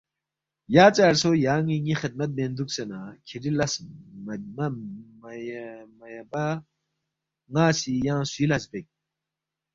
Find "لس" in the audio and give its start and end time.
3.59-3.73, 8.51-8.63